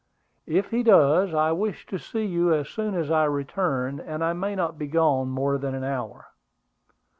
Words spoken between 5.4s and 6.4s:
than an hour."